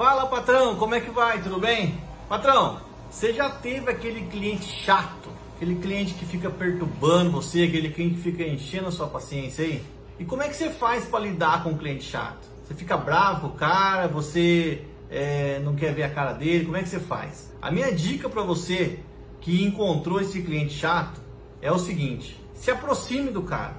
[0.00, 1.42] Fala patrão, como é que vai?
[1.42, 2.00] Tudo bem?
[2.26, 8.14] Patrão, você já teve aquele cliente chato, aquele cliente que fica perturbando você, aquele cliente
[8.14, 9.84] que fica enchendo a sua paciência aí?
[10.18, 12.48] E como é que você faz para lidar com um cliente chato?
[12.64, 16.78] Você fica bravo com o cara, você é, não quer ver a cara dele, como
[16.78, 17.52] é que você faz?
[17.60, 19.00] A minha dica para você
[19.38, 21.20] que encontrou esse cliente chato
[21.60, 23.76] é o seguinte: se aproxime do cara.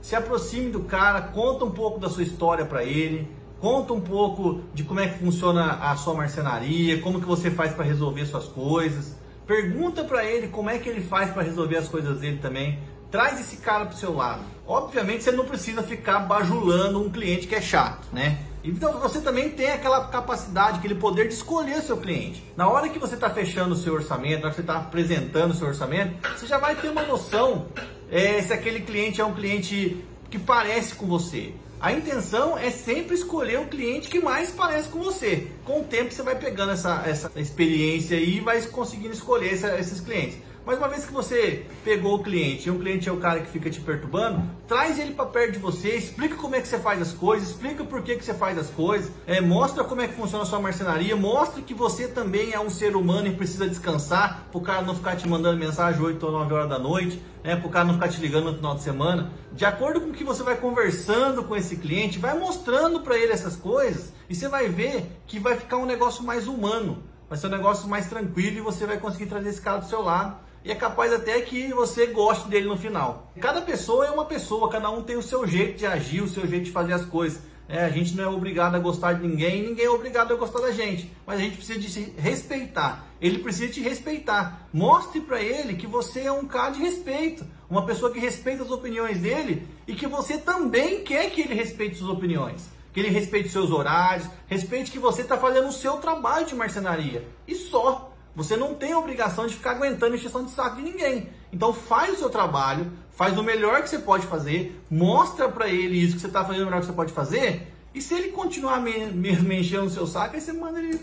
[0.00, 3.28] Se aproxime do cara, conta um pouco da sua história para ele,
[3.60, 7.72] conta um pouco de como é que funciona a sua marcenaria, como que você faz
[7.72, 9.16] para resolver suas coisas.
[9.46, 12.78] Pergunta para ele como é que ele faz para resolver as coisas dele também.
[13.10, 14.42] Traz esse cara pro seu lado.
[14.66, 18.38] Obviamente você não precisa ficar bajulando um cliente que é chato, né?
[18.62, 22.44] Então você também tem aquela capacidade, aquele poder de escolher seu cliente.
[22.54, 25.52] Na hora que você está fechando o seu orçamento, na hora que você está apresentando
[25.52, 27.66] o seu orçamento, você já vai ter uma noção
[28.10, 31.54] é, se aquele cliente é um cliente que parece com você.
[31.80, 35.46] A intenção é sempre escolher o cliente que mais parece com você.
[35.64, 40.00] Com o tempo você vai pegando essa, essa experiência e vai conseguindo escolher essa, esses
[40.00, 40.38] clientes.
[40.68, 43.50] Mas uma vez que você pegou o cliente e o cliente é o cara que
[43.50, 47.00] fica te perturbando, traz ele para perto de você, explica como é que você faz
[47.00, 50.12] as coisas, explica por que, que você faz as coisas, é, mostra como é que
[50.12, 54.46] funciona a sua marcenaria, mostra que você também é um ser humano e precisa descansar,
[54.50, 57.56] para o cara não ficar te mandando mensagem 8 ou 9 horas da noite, né,
[57.56, 59.32] para o cara não ficar te ligando no final de semana.
[59.54, 63.32] De acordo com o que você vai conversando com esse cliente, vai mostrando para ele
[63.32, 67.02] essas coisas e você vai ver que vai ficar um negócio mais humano.
[67.26, 70.02] Vai ser um negócio mais tranquilo e você vai conseguir trazer esse cara do seu
[70.02, 73.32] lado e é capaz até que você goste dele no final.
[73.40, 76.46] Cada pessoa é uma pessoa, cada um tem o seu jeito de agir, o seu
[76.46, 77.40] jeito de fazer as coisas.
[77.68, 80.60] É, a gente não é obrigado a gostar de ninguém, ninguém é obrigado a gostar
[80.60, 83.06] da gente, mas a gente precisa de se respeitar.
[83.20, 84.66] Ele precisa te respeitar.
[84.72, 88.70] Mostre para ele que você é um cara de respeito, uma pessoa que respeita as
[88.70, 92.70] opiniões dele e que você também quer que ele respeite suas opiniões.
[92.92, 97.28] Que ele respeite seus horários, respeite que você está fazendo o seu trabalho de marcenaria.
[97.46, 98.07] E só.
[98.38, 101.28] Você não tem a obrigação de ficar aguentando encheção de saco de ninguém.
[101.52, 106.00] Então faz o seu trabalho, faz o melhor que você pode fazer, mostra para ele
[106.00, 107.74] isso que você está fazendo o melhor que você pode fazer.
[107.92, 111.00] E se ele continuar me, me, me enchendo o seu saco, aí você manda ele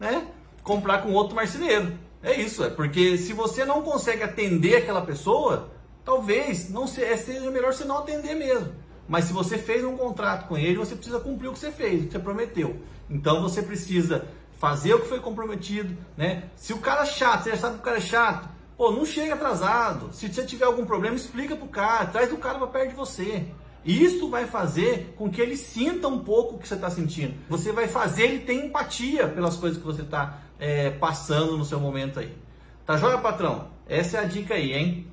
[0.00, 0.28] né,
[0.62, 1.92] comprar com outro marceneiro.
[2.22, 5.70] É isso, é porque se você não consegue atender aquela pessoa,
[6.06, 8.72] talvez não é, seja melhor você não atender mesmo.
[9.06, 12.02] Mas se você fez um contrato com ele, você precisa cumprir o que você fez,
[12.02, 12.76] o que você prometeu.
[13.10, 14.26] Então você precisa
[14.58, 16.50] fazer o que foi comprometido, né?
[16.56, 19.06] Se o cara é chato, você já sabe que o cara é chato, pô, não
[19.06, 20.12] chega atrasado.
[20.12, 23.46] Se você tiver algum problema, explica pro cara, traz o cara para perto de você.
[23.84, 27.34] Isso vai fazer com que ele sinta um pouco o que você está sentindo.
[27.48, 31.78] Você vai fazer ele ter empatia pelas coisas que você está é, passando no seu
[31.80, 32.36] momento aí.
[32.84, 33.68] Tá joia, patrão?
[33.86, 35.06] Essa é a dica aí, hein?